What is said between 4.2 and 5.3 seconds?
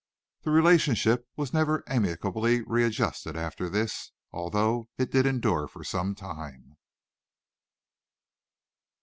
although it did